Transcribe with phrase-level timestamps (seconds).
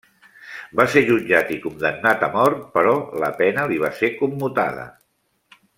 [0.79, 4.89] Va ser jutjat i condemnat a mort, però la pena li va ser commutada.